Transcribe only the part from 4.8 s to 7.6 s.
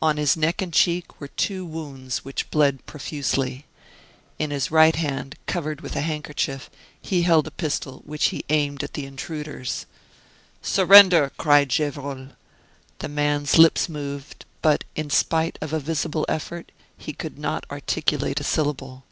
hand, covered with a handkerchief, he held a